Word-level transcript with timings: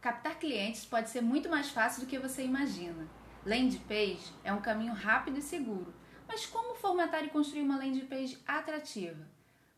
Captar 0.00 0.38
clientes 0.38 0.84
pode 0.84 1.10
ser 1.10 1.20
muito 1.20 1.48
mais 1.48 1.70
fácil 1.70 2.02
do 2.02 2.06
que 2.06 2.20
você 2.20 2.44
imagina. 2.44 3.08
Landing 3.44 3.80
page 3.80 4.32
é 4.44 4.52
um 4.52 4.60
caminho 4.60 4.92
rápido 4.92 5.38
e 5.38 5.42
seguro, 5.42 5.92
mas 6.28 6.46
como 6.46 6.76
formatar 6.76 7.24
e 7.24 7.30
construir 7.30 7.62
uma 7.62 7.76
landing 7.76 8.06
page 8.06 8.38
atrativa? 8.46 9.26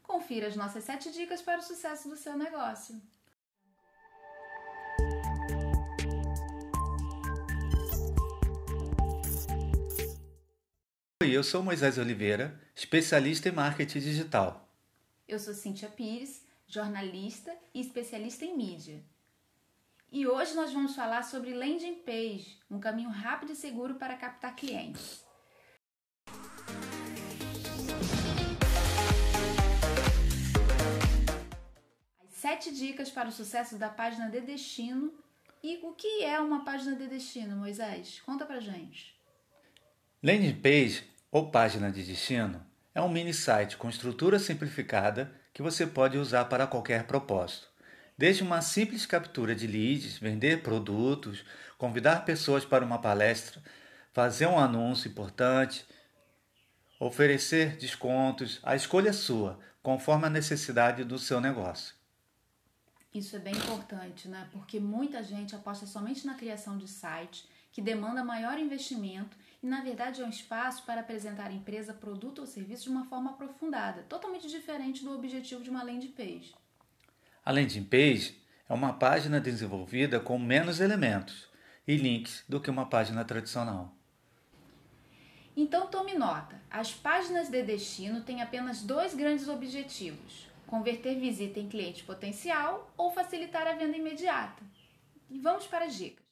Confira 0.02 0.46
as 0.46 0.56
nossas 0.56 0.84
7 0.84 1.10
dicas 1.10 1.40
para 1.40 1.60
o 1.60 1.62
sucesso 1.62 2.06
do 2.10 2.16
seu 2.16 2.36
negócio. 2.36 3.00
Oi, 11.22 11.30
eu 11.30 11.42
sou 11.42 11.62
Moisés 11.62 11.96
Oliveira, 11.96 12.60
especialista 12.74 13.48
em 13.48 13.52
marketing 13.52 14.00
digital. 14.00 14.68
Eu 15.26 15.38
sou 15.38 15.54
Cíntia 15.54 15.88
Pires, 15.88 16.44
jornalista 16.66 17.56
e 17.72 17.80
especialista 17.80 18.44
em 18.44 18.54
mídia. 18.54 19.02
E 20.12 20.26
hoje 20.26 20.54
nós 20.56 20.72
vamos 20.72 20.96
falar 20.96 21.22
sobre 21.22 21.54
landing 21.54 22.02
page, 22.04 22.58
um 22.68 22.80
caminho 22.80 23.10
rápido 23.10 23.52
e 23.52 23.54
seguro 23.54 23.94
para 23.94 24.16
captar 24.16 24.56
clientes. 24.56 25.24
As 32.24 32.34
sete 32.34 32.74
dicas 32.74 33.08
para 33.08 33.28
o 33.28 33.32
sucesso 33.32 33.78
da 33.78 33.88
página 33.88 34.28
de 34.28 34.40
destino. 34.40 35.14
E 35.62 35.78
o 35.84 35.92
que 35.92 36.24
é 36.24 36.40
uma 36.40 36.64
página 36.64 36.96
de 36.96 37.06
destino, 37.06 37.54
Moisés? 37.54 38.20
Conta 38.26 38.44
pra 38.44 38.58
gente. 38.58 39.14
Landing 40.20 40.60
page 40.60 41.04
ou 41.30 41.52
página 41.52 41.88
de 41.88 42.02
destino 42.02 42.66
é 42.92 43.00
um 43.00 43.08
mini 43.08 43.32
site 43.32 43.76
com 43.76 43.88
estrutura 43.88 44.40
simplificada 44.40 45.32
que 45.54 45.62
você 45.62 45.86
pode 45.86 46.18
usar 46.18 46.46
para 46.46 46.66
qualquer 46.66 47.06
propósito. 47.06 47.69
Desde 48.20 48.42
uma 48.42 48.60
simples 48.60 49.06
captura 49.06 49.54
de 49.54 49.66
leads, 49.66 50.18
vender 50.18 50.62
produtos, 50.62 51.42
convidar 51.78 52.26
pessoas 52.26 52.66
para 52.66 52.84
uma 52.84 52.98
palestra, 52.98 53.62
fazer 54.12 54.44
um 54.44 54.58
anúncio 54.58 55.08
importante, 55.08 55.86
oferecer 56.98 57.78
descontos, 57.78 58.60
a 58.62 58.76
escolha 58.76 59.08
é 59.08 59.14
sua, 59.14 59.58
conforme 59.82 60.26
a 60.26 60.28
necessidade 60.28 61.02
do 61.02 61.18
seu 61.18 61.40
negócio. 61.40 61.94
Isso 63.14 63.36
é 63.36 63.38
bem 63.38 63.54
importante, 63.54 64.28
né? 64.28 64.50
Porque 64.52 64.78
muita 64.78 65.22
gente 65.22 65.56
aposta 65.56 65.86
somente 65.86 66.26
na 66.26 66.34
criação 66.34 66.76
de 66.76 66.88
site, 66.88 67.48
que 67.72 67.80
demanda 67.80 68.22
maior 68.22 68.58
investimento 68.58 69.34
e, 69.62 69.66
na 69.66 69.80
verdade, 69.80 70.20
é 70.20 70.26
um 70.26 70.28
espaço 70.28 70.84
para 70.84 71.00
apresentar 71.00 71.46
a 71.46 71.54
empresa, 71.54 71.94
produto 71.94 72.40
ou 72.40 72.46
serviço 72.46 72.82
de 72.82 72.90
uma 72.90 73.06
forma 73.06 73.30
aprofundada, 73.30 74.02
totalmente 74.02 74.46
diferente 74.46 75.02
do 75.02 75.14
objetivo 75.14 75.62
de 75.62 75.70
uma 75.70 75.82
landing 75.82 76.12
page. 76.12 76.52
A 77.42 77.52
landing 77.52 77.84
page 77.84 78.38
é 78.68 78.74
uma 78.74 78.92
página 78.92 79.40
desenvolvida 79.40 80.20
com 80.20 80.38
menos 80.38 80.78
elementos 80.78 81.48
e 81.88 81.96
links 81.96 82.44
do 82.46 82.60
que 82.60 82.68
uma 82.68 82.84
página 82.84 83.24
tradicional. 83.24 83.96
Então 85.56 85.86
tome 85.86 86.14
nota: 86.14 86.60
as 86.70 86.92
páginas 86.92 87.48
de 87.48 87.62
destino 87.62 88.20
têm 88.20 88.42
apenas 88.42 88.82
dois 88.82 89.14
grandes 89.14 89.48
objetivos: 89.48 90.48
converter 90.66 91.18
visita 91.18 91.58
em 91.58 91.68
cliente 91.68 92.04
potencial 92.04 92.92
ou 92.94 93.10
facilitar 93.10 93.66
a 93.66 93.72
venda 93.72 93.96
imediata. 93.96 94.62
E 95.30 95.38
vamos 95.38 95.66
para 95.66 95.86
as 95.86 95.94
dicas. 95.94 96.24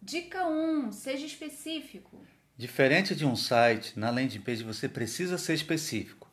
Dica 0.00 0.46
1: 0.46 0.90
seja 0.90 1.26
específico. 1.26 2.26
Diferente 2.56 3.14
de 3.14 3.24
um 3.24 3.34
site, 3.34 3.98
na 3.98 4.10
landing 4.10 4.40
page 4.40 4.62
você 4.62 4.88
precisa 4.88 5.38
ser 5.38 5.54
específico, 5.54 6.30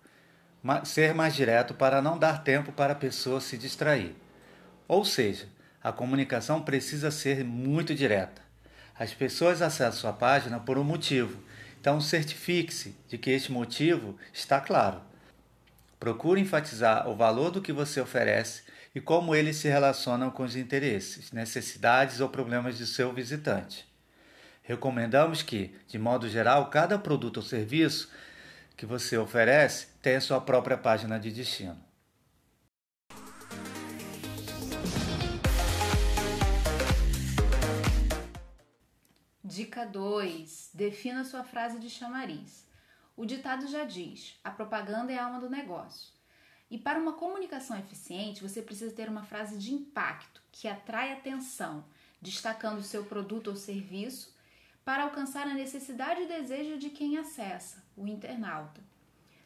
ser 0.83 1.13
mais 1.13 1.33
direto 1.33 1.73
para 1.73 2.01
não 2.01 2.19
dar 2.19 2.43
tempo 2.43 2.73
para 2.73 2.91
a 2.91 2.95
pessoa 2.95 3.39
se 3.39 3.57
distrair. 3.57 4.15
Ou 4.87 5.05
seja, 5.05 5.47
a 5.81 5.93
comunicação 5.93 6.61
precisa 6.61 7.09
ser 7.09 7.45
muito 7.45 7.95
direta. 7.95 8.41
As 8.93 9.13
pessoas 9.13 9.61
acessam 9.61 10.01
sua 10.01 10.13
página 10.13 10.59
por 10.59 10.77
um 10.77 10.83
motivo, 10.83 11.41
então 11.79 12.01
certifique-se 12.01 12.97
de 13.07 13.17
que 13.17 13.31
este 13.31 13.49
motivo 13.49 14.17
está 14.33 14.59
claro. 14.59 15.01
Procure 15.97 16.41
enfatizar 16.41 17.07
o 17.07 17.15
valor 17.15 17.49
do 17.49 17.61
que 17.61 17.71
você 17.71 18.01
oferece 18.01 18.63
e 18.93 18.99
como 18.99 19.33
ele 19.33 19.53
se 19.53 19.69
relaciona 19.69 20.29
com 20.29 20.43
os 20.43 20.57
interesses, 20.57 21.31
necessidades 21.31 22.19
ou 22.19 22.27
problemas 22.27 22.77
de 22.77 22.85
seu 22.85 23.13
visitante. 23.13 23.88
Recomendamos 24.69 25.41
que, 25.41 25.75
de 25.87 25.97
modo 25.97 26.29
geral, 26.29 26.69
cada 26.69 26.99
produto 26.99 27.37
ou 27.37 27.43
serviço 27.43 28.07
que 28.77 28.85
você 28.85 29.17
oferece 29.17 29.87
tenha 29.99 30.21
sua 30.21 30.39
própria 30.39 30.77
página 30.77 31.19
de 31.19 31.31
destino. 31.31 31.83
Dica 39.43 39.87
2: 39.87 40.69
defina 40.75 41.23
sua 41.23 41.43
frase 41.43 41.79
de 41.79 41.89
chamariz. 41.89 42.63
O 43.17 43.25
ditado 43.25 43.67
já 43.67 43.83
diz: 43.83 44.39
a 44.43 44.51
propaganda 44.51 45.11
é 45.11 45.17
a 45.17 45.25
alma 45.25 45.39
do 45.39 45.49
negócio. 45.49 46.13
E 46.69 46.77
para 46.77 46.99
uma 46.99 47.13
comunicação 47.13 47.75
eficiente, 47.75 48.43
você 48.43 48.61
precisa 48.61 48.93
ter 48.93 49.09
uma 49.09 49.23
frase 49.23 49.57
de 49.57 49.73
impacto 49.73 50.43
que 50.51 50.67
atrai 50.67 51.11
atenção, 51.11 51.83
destacando 52.21 52.77
o 52.77 52.83
seu 52.83 53.03
produto 53.05 53.47
ou 53.47 53.55
serviço 53.55 54.37
para 54.89 55.03
alcançar 55.03 55.47
a 55.47 55.53
necessidade 55.53 56.23
e 56.23 56.27
desejo 56.27 56.79
de 56.79 56.89
quem 56.89 57.15
acessa, 57.15 57.83
o 57.95 58.07
internauta. 58.07 58.81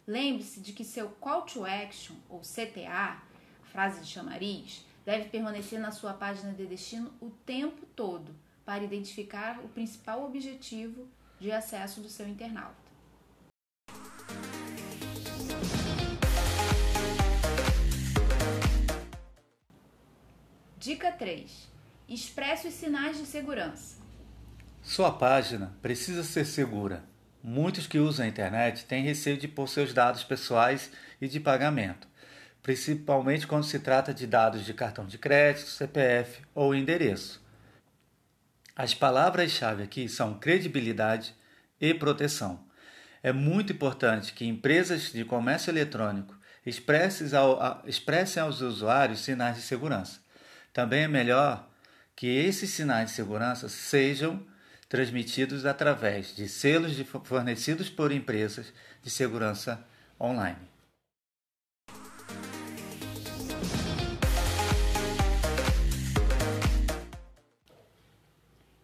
Lembre-se 0.07 0.61
de 0.61 0.71
que 0.71 0.85
seu 0.85 1.09
call 1.09 1.41
to 1.41 1.65
action, 1.65 2.15
ou 2.29 2.39
CTA, 2.39 3.21
frase 3.65 3.99
de 3.99 4.07
chamariz, 4.07 4.85
deve 5.05 5.27
permanecer 5.27 5.81
na 5.81 5.91
sua 5.91 6.13
página 6.13 6.53
de 6.53 6.65
destino 6.65 7.13
o 7.19 7.29
tempo 7.29 7.85
todo 7.87 8.33
para 8.63 8.85
identificar 8.85 9.59
o 9.59 9.67
principal 9.67 10.23
objetivo 10.23 11.09
de 11.41 11.51
acesso 11.51 11.99
do 11.99 12.07
seu 12.07 12.25
internauta. 12.25 12.77
Dica 20.77 21.11
3. 21.11 21.69
Expresse 22.07 22.69
os 22.69 22.73
sinais 22.73 23.17
de 23.17 23.25
segurança. 23.25 24.02
Sua 24.83 25.13
página 25.13 25.73
precisa 25.81 26.23
ser 26.23 26.45
segura. 26.45 27.05
Muitos 27.41 27.87
que 27.87 27.99
usam 27.99 28.25
a 28.25 28.27
internet 28.27 28.83
têm 28.83 29.01
receio 29.01 29.37
de 29.37 29.47
pôr 29.47 29.67
seus 29.67 29.93
dados 29.93 30.25
pessoais 30.25 30.91
e 31.21 31.27
de 31.27 31.39
pagamento, 31.39 32.05
principalmente 32.61 33.47
quando 33.47 33.63
se 33.63 33.79
trata 33.79 34.13
de 34.13 34.27
dados 34.27 34.65
de 34.65 34.73
cartão 34.73 35.07
de 35.07 35.17
crédito, 35.17 35.69
CPF 35.69 36.41
ou 36.53 36.75
endereço. 36.75 37.41
As 38.75 38.93
palavras-chave 38.93 39.83
aqui 39.83 40.09
são 40.09 40.37
credibilidade 40.37 41.33
e 41.79 41.93
proteção. 41.93 42.67
É 43.23 43.31
muito 43.31 43.71
importante 43.71 44.33
que 44.33 44.45
empresas 44.45 45.13
de 45.13 45.23
comércio 45.23 45.71
eletrônico 45.71 46.37
expressem 46.65 48.43
aos 48.43 48.59
usuários 48.59 49.21
sinais 49.21 49.55
de 49.55 49.61
segurança. 49.61 50.19
Também 50.73 51.03
é 51.03 51.07
melhor 51.07 51.69
que 52.15 52.27
esses 52.27 52.69
sinais 52.69 53.09
de 53.09 53.15
segurança 53.15 53.69
sejam 53.69 54.45
transmitidos 54.93 55.65
através 55.65 56.35
de 56.35 56.47
selos 56.47 56.95
de 56.95 57.03
fornecidos 57.03 57.89
por 57.89 58.11
empresas 58.11 58.71
de 59.01 59.09
segurança 59.09 59.83
online. 60.21 60.69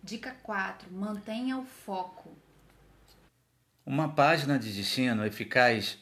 Dica 0.02 0.36
4: 0.42 0.92
mantenha 0.92 1.60
o 1.60 1.64
foco. 1.64 2.36
Uma 3.86 4.10
página 4.10 4.58
de 4.58 4.74
destino 4.74 5.24
eficaz 5.24 6.00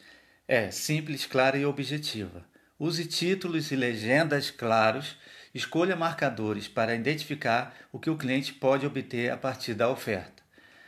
é 0.48 0.70
simples, 0.70 1.26
clara 1.26 1.58
e 1.58 1.66
objetiva. 1.66 2.46
Use 2.78 3.04
títulos 3.04 3.70
e 3.70 3.76
legendas 3.76 4.50
claros 4.50 5.18
Escolha 5.58 5.96
marcadores 5.96 6.68
para 6.68 6.94
identificar 6.94 7.74
o 7.90 7.98
que 7.98 8.08
o 8.08 8.16
cliente 8.16 8.54
pode 8.54 8.86
obter 8.86 9.32
a 9.32 9.36
partir 9.36 9.74
da 9.74 9.90
oferta. 9.90 10.40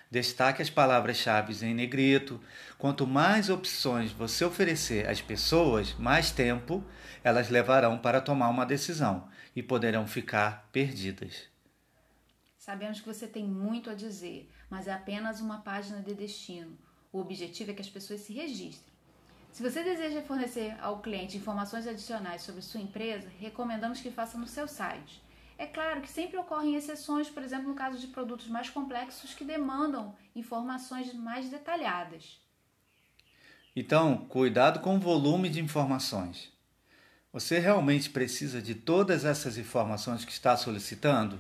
Destaque 0.09 0.63
as 0.63 0.71
palavras-chave 0.71 1.67
em 1.67 1.75
negrito. 1.75 2.41
Quanto 2.79 3.05
mais 3.05 3.51
opções 3.51 4.13
você 4.13 4.45
oferecer 4.45 5.09
às 5.09 5.21
pessoas, 5.21 5.95
mais 5.95 6.31
tempo 6.31 6.85
elas 7.25 7.51
levarão 7.51 7.99
para 7.99 8.21
tomar 8.21 8.49
uma 8.49 8.65
decisão 8.65 9.29
e 9.57 9.61
poderão 9.61 10.07
ficar 10.07 10.69
perdidas. 10.71 11.49
Sabemos 12.57 13.01
que 13.01 13.09
você 13.09 13.27
tem 13.27 13.45
muito 13.45 13.91
a 13.91 13.95
dizer, 13.95 14.49
mas 14.71 14.87
é 14.87 14.93
apenas 14.93 15.41
uma 15.41 15.63
página 15.63 16.01
de 16.01 16.15
destino. 16.15 16.79
O 17.13 17.19
objetivo 17.19 17.73
é 17.73 17.75
que 17.75 17.83
as 17.83 17.91
pessoas 17.91 18.21
se 18.21 18.33
registrem. 18.33 18.90
Se 19.53 19.63
você 19.63 19.83
deseja 19.83 20.23
fornecer 20.23 20.77
ao 20.81 21.01
cliente 21.01 21.37
informações 21.37 21.87
adicionais 21.87 22.43
sobre 22.43 22.63
sua 22.63 22.81
empresa, 22.81 23.29
recomendamos 23.39 24.01
que 24.01 24.11
faça 24.11 24.39
no 24.39 24.47
seu 24.47 24.69
site. 24.69 25.23
É 25.59 25.67
claro 25.67 26.01
que 26.01 26.09
sempre 26.09 26.39
ocorrem 26.39 26.77
exceções, 26.77 27.29
por 27.29 27.43
exemplo, 27.43 27.69
no 27.69 27.75
caso 27.75 27.99
de 27.99 28.07
produtos 28.07 28.49
mais 28.49 28.71
complexos 28.71 29.35
que 29.35 29.45
demandam 29.45 30.15
informações 30.35 31.13
mais 31.13 31.51
detalhadas. 31.51 32.41
Então, 33.77 34.19
cuidado 34.29 34.81
com 34.81 34.97
o 34.97 35.01
volume 35.01 35.49
de 35.49 35.61
informações. 35.61 36.51
Você 37.33 37.59
realmente 37.59 38.09
precisa 38.09 38.63
de 38.63 38.75
todas 38.75 39.25
essas 39.25 39.59
informações 39.59 40.25
que 40.25 40.33
está 40.33 40.57
solicitando? 40.57 41.39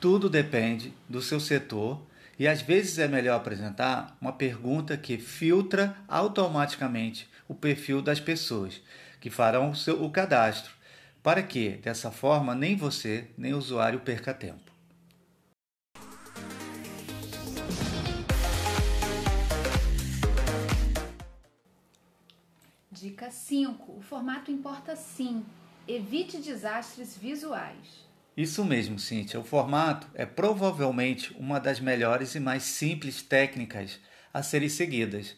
Tudo 0.00 0.30
depende 0.30 0.94
do 1.08 1.20
seu 1.20 1.38
setor 1.38 2.00
e 2.38 2.46
às 2.46 2.62
vezes 2.62 2.98
é 2.98 3.08
melhor 3.08 3.36
apresentar 3.36 4.16
uma 4.20 4.32
pergunta 4.32 4.96
que 4.96 5.18
filtra 5.18 5.96
automaticamente 6.06 7.28
o 7.48 7.54
perfil 7.54 8.00
das 8.00 8.20
pessoas 8.20 8.80
que 9.20 9.28
farão 9.28 9.70
o, 9.70 9.76
seu, 9.76 10.04
o 10.04 10.10
cadastro, 10.10 10.72
para 11.22 11.42
que, 11.42 11.70
dessa 11.70 12.12
forma, 12.12 12.54
nem 12.54 12.76
você 12.76 13.28
nem 13.36 13.52
o 13.52 13.58
usuário 13.58 13.98
perca 14.00 14.32
tempo. 14.32 14.68
Dica 22.92 23.30
5. 23.30 23.92
O 23.92 24.00
formato 24.00 24.50
importa 24.50 24.94
sim. 24.94 25.44
Evite 25.86 26.38
desastres 26.38 27.16
visuais. 27.16 28.07
Isso 28.38 28.64
mesmo, 28.64 29.00
Cíntia. 29.00 29.40
O 29.40 29.42
formato 29.42 30.06
é 30.14 30.24
provavelmente 30.24 31.34
uma 31.36 31.58
das 31.58 31.80
melhores 31.80 32.36
e 32.36 32.38
mais 32.38 32.62
simples 32.62 33.20
técnicas 33.20 33.98
a 34.32 34.44
serem 34.44 34.68
seguidas 34.68 35.34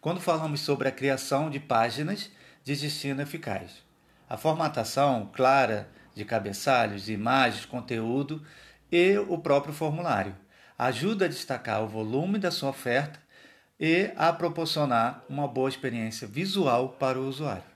quando 0.00 0.20
falamos 0.20 0.58
sobre 0.58 0.88
a 0.88 0.90
criação 0.90 1.48
de 1.48 1.60
páginas 1.60 2.28
de 2.64 2.74
destino 2.74 3.22
eficaz. 3.22 3.84
A 4.28 4.36
formatação 4.36 5.30
clara 5.32 5.88
de 6.12 6.24
cabeçalhos, 6.24 7.08
imagens, 7.08 7.66
conteúdo 7.66 8.44
e 8.90 9.16
o 9.16 9.38
próprio 9.38 9.72
formulário 9.72 10.34
ajuda 10.76 11.26
a 11.26 11.28
destacar 11.28 11.84
o 11.84 11.88
volume 11.88 12.36
da 12.36 12.50
sua 12.50 12.70
oferta 12.70 13.20
e 13.78 14.10
a 14.16 14.32
proporcionar 14.32 15.24
uma 15.28 15.46
boa 15.46 15.68
experiência 15.68 16.26
visual 16.26 16.96
para 16.98 17.16
o 17.16 17.28
usuário. 17.28 17.69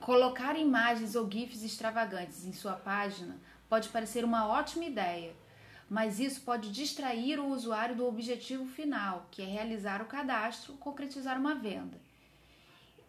Colocar 0.00 0.56
imagens 0.58 1.14
ou 1.14 1.30
GIFs 1.30 1.62
extravagantes 1.62 2.46
em 2.46 2.54
sua 2.54 2.72
página 2.72 3.36
pode 3.68 3.90
parecer 3.90 4.24
uma 4.24 4.48
ótima 4.48 4.86
ideia, 4.86 5.36
mas 5.90 6.18
isso 6.18 6.40
pode 6.40 6.72
distrair 6.72 7.38
o 7.38 7.48
usuário 7.48 7.94
do 7.94 8.06
objetivo 8.06 8.66
final, 8.66 9.28
que 9.30 9.42
é 9.42 9.44
realizar 9.44 10.00
o 10.00 10.06
cadastro, 10.06 10.72
concretizar 10.78 11.38
uma 11.38 11.54
venda. 11.54 12.00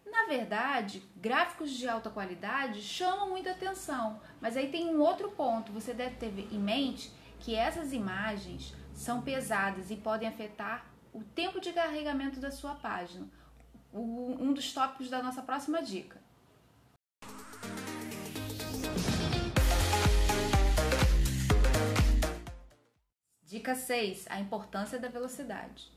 Na 0.06 0.26
verdade, 0.26 1.02
gráficos 1.16 1.72
de 1.72 1.88
alta 1.88 2.10
qualidade 2.10 2.82
chamam 2.82 3.30
muita 3.30 3.52
atenção, 3.52 4.20
mas 4.42 4.58
aí 4.58 4.70
tem 4.70 4.94
um 4.94 5.00
outro 5.00 5.32
ponto. 5.32 5.72
Você 5.72 5.94
deve 5.94 6.18
ter 6.18 6.28
em 6.52 6.60
mente 6.60 7.10
que 7.40 7.56
essas 7.56 7.94
imagens 7.94 8.76
são 8.94 9.22
pesadas 9.22 9.90
e 9.90 9.96
podem 9.96 10.28
afetar 10.28 10.86
o 11.14 11.24
tempo 11.24 11.62
de 11.62 11.72
carregamento 11.72 12.42
da 12.42 12.52
sua 12.52 12.76
página. 12.76 13.28
um 13.94 14.54
dos 14.54 14.74
tópicos 14.74 15.10
da 15.10 15.24
nossa 15.24 15.42
próxima 15.42 15.82
dica. 15.82 16.21
Dica 23.52 23.76
6: 23.76 24.28
a 24.30 24.40
importância 24.40 24.98
da 24.98 25.10
velocidade. 25.10 25.92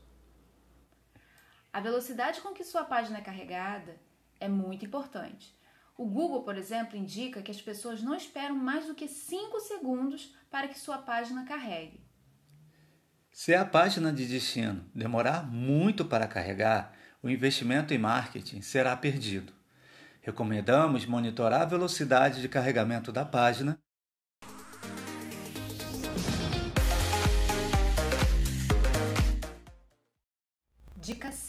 A 1.71 1.79
velocidade 1.79 2.41
com 2.41 2.53
que 2.53 2.65
sua 2.65 2.83
página 2.83 3.19
é 3.19 3.21
carregada 3.21 3.95
é 4.41 4.49
muito 4.49 4.83
importante. 4.83 5.57
O 5.97 6.05
Google, 6.05 6.43
por 6.43 6.57
exemplo, 6.57 6.97
indica 6.97 7.41
que 7.41 7.51
as 7.51 7.61
pessoas 7.61 8.01
não 8.01 8.13
esperam 8.13 8.57
mais 8.57 8.87
do 8.87 8.93
que 8.93 9.07
5 9.07 9.57
segundos 9.61 10.35
para 10.51 10.67
que 10.67 10.77
sua 10.77 10.97
página 10.97 11.45
carregue. 11.45 12.05
Se 13.31 13.55
a 13.55 13.63
página 13.63 14.11
de 14.11 14.27
destino 14.27 14.85
demorar 14.93 15.49
muito 15.49 16.03
para 16.03 16.27
carregar, 16.27 16.93
o 17.23 17.29
investimento 17.29 17.93
em 17.93 17.97
marketing 17.97 18.59
será 18.59 18.97
perdido. 18.97 19.53
Recomendamos 20.21 21.05
monitorar 21.05 21.61
a 21.61 21.65
velocidade 21.65 22.41
de 22.41 22.49
carregamento 22.49 23.13
da 23.13 23.23
página 23.23 23.79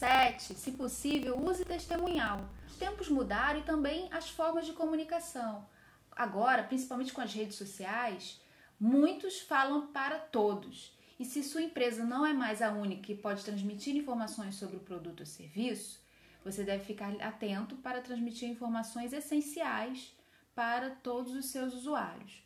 7. 0.07 0.55
Se 0.55 0.71
possível, 0.71 1.37
use 1.37 1.65
testemunhal. 1.65 2.49
Os 2.69 2.77
tempos 2.77 3.09
mudaram 3.09 3.59
e 3.59 3.65
também 3.65 4.09
as 4.13 4.31
formas 4.31 4.65
de 4.65 4.73
comunicação. 4.73 5.67
Agora, 6.13 6.63
principalmente 6.63 7.13
com 7.13 7.21
as 7.21 7.35
redes 7.35 7.57
sociais, 7.57 8.41
muitos 8.79 9.41
falam 9.41 9.89
para 9.89 10.21
todos. 10.21 10.97
E 11.19 11.25
se 11.25 11.43
sua 11.43 11.63
empresa 11.63 12.05
não 12.05 12.25
é 12.25 12.33
mais 12.33 12.63
a 12.63 12.71
única 12.71 13.03
que 13.03 13.17
pode 13.17 13.45
transmitir 13.45 13.97
informações 13.97 14.55
sobre 14.55 14.77
o 14.77 14.81
produto 14.81 15.21
ou 15.21 15.27
serviço, 15.27 16.01
você 16.45 16.63
deve 16.63 16.85
ficar 16.85 17.11
atento 17.21 17.75
para 17.75 18.01
transmitir 18.01 18.49
informações 18.49 19.13
essenciais 19.13 20.15
para 20.55 20.91
todos 20.91 21.35
os 21.35 21.47
seus 21.47 21.75
usuários. 21.75 22.45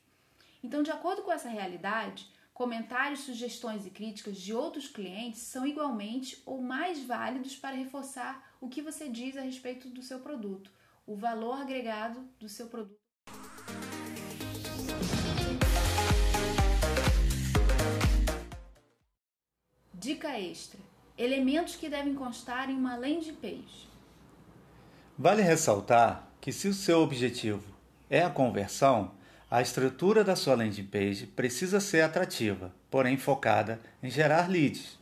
Então, 0.64 0.82
de 0.82 0.90
acordo 0.90 1.20
com 1.20 1.30
essa 1.30 1.50
realidade, 1.50 2.26
Comentários, 2.60 3.20
sugestões 3.20 3.86
e 3.86 3.90
críticas 3.90 4.36
de 4.36 4.52
outros 4.52 4.86
clientes 4.86 5.40
são 5.40 5.66
igualmente 5.66 6.42
ou 6.44 6.60
mais 6.60 7.02
válidos 7.02 7.56
para 7.56 7.74
reforçar 7.74 8.54
o 8.60 8.68
que 8.68 8.82
você 8.82 9.08
diz 9.08 9.34
a 9.38 9.40
respeito 9.40 9.88
do 9.88 10.02
seu 10.02 10.20
produto, 10.20 10.70
o 11.06 11.16
valor 11.16 11.58
agregado 11.58 12.22
do 12.38 12.50
seu 12.50 12.66
produto. 12.66 13.00
Dica 19.94 20.38
extra: 20.38 20.78
elementos 21.16 21.76
que 21.76 21.88
devem 21.88 22.14
constar 22.14 22.68
em 22.68 22.74
uma 22.74 22.94
landing 22.94 23.36
page. 23.36 23.88
Vale 25.16 25.40
ressaltar 25.40 26.28
que, 26.42 26.52
se 26.52 26.68
o 26.68 26.74
seu 26.74 27.00
objetivo 27.00 27.74
é 28.10 28.22
a 28.22 28.28
conversão, 28.28 29.18
a 29.50 29.60
estrutura 29.60 30.22
da 30.22 30.36
sua 30.36 30.54
landing 30.54 30.84
page 30.84 31.26
precisa 31.26 31.80
ser 31.80 32.02
atrativa, 32.02 32.72
porém 32.88 33.16
focada 33.16 33.80
em 34.00 34.08
gerar 34.08 34.48
leads. 34.48 34.96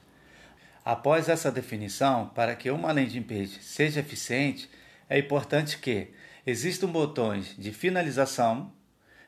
Após 0.82 1.28
essa 1.28 1.52
definição, 1.52 2.30
para 2.34 2.56
que 2.56 2.70
uma 2.70 2.90
landing 2.90 3.22
page 3.22 3.58
seja 3.60 4.00
eficiente, 4.00 4.70
é 5.06 5.18
importante 5.18 5.76
que 5.76 6.08
existam 6.46 6.86
botões 6.86 7.54
de 7.58 7.72
finalização 7.72 8.72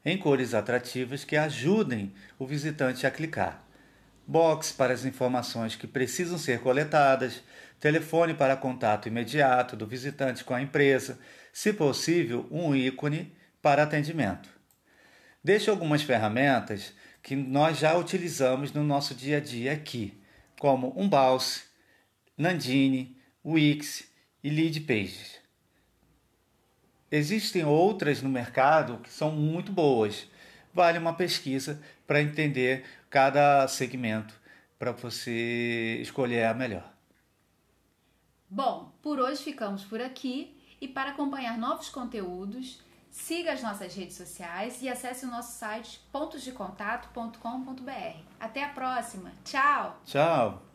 em 0.02 0.16
cores 0.16 0.54
atrativas 0.54 1.22
que 1.22 1.36
ajudem 1.36 2.14
o 2.38 2.46
visitante 2.46 3.06
a 3.06 3.10
clicar. 3.10 3.62
Box 4.26 4.72
para 4.72 4.94
as 4.94 5.04
informações 5.04 5.76
que 5.76 5.86
precisam 5.86 6.38
ser 6.38 6.60
coletadas, 6.60 7.42
telefone 7.78 8.32
para 8.32 8.56
contato 8.56 9.08
imediato 9.08 9.76
do 9.76 9.86
visitante 9.86 10.42
com 10.42 10.54
a 10.54 10.62
empresa, 10.62 11.18
se 11.52 11.74
possível, 11.74 12.46
um 12.50 12.74
ícone 12.74 13.34
para 13.60 13.82
atendimento. 13.82 14.59
Deixo 15.42 15.70
algumas 15.70 16.02
ferramentas 16.02 16.92
que 17.22 17.34
nós 17.34 17.78
já 17.78 17.96
utilizamos 17.96 18.72
no 18.72 18.84
nosso 18.84 19.14
dia 19.14 19.38
a 19.38 19.40
dia 19.40 19.72
aqui, 19.72 20.18
como 20.58 20.92
Umbalse, 20.96 21.64
Nandini, 22.36 23.16
Wix 23.44 24.10
e 24.42 24.50
Leadpages. 24.50 25.40
Existem 27.10 27.64
outras 27.64 28.22
no 28.22 28.28
mercado 28.28 28.98
que 28.98 29.10
são 29.10 29.32
muito 29.32 29.72
boas. 29.72 30.28
Vale 30.72 30.98
uma 30.98 31.14
pesquisa 31.14 31.82
para 32.06 32.22
entender 32.22 32.84
cada 33.08 33.66
segmento 33.66 34.38
para 34.78 34.92
você 34.92 35.98
escolher 36.00 36.44
a 36.44 36.54
melhor. 36.54 36.90
Bom, 38.48 38.92
por 39.02 39.18
hoje 39.18 39.42
ficamos 39.42 39.84
por 39.84 40.00
aqui 40.00 40.56
e 40.80 40.88
para 40.88 41.10
acompanhar 41.10 41.58
novos 41.58 41.88
conteúdos, 41.90 42.80
Siga 43.10 43.52
as 43.52 43.62
nossas 43.62 43.94
redes 43.94 44.16
sociais 44.16 44.82
e 44.82 44.88
acesse 44.88 45.24
o 45.24 45.28
nosso 45.28 45.58
site 45.58 46.00
pontosdecontato.com.br. 46.12 48.18
Até 48.38 48.64
a 48.64 48.68
próxima. 48.68 49.32
Tchau! 49.44 49.98
Tchau! 50.04 50.69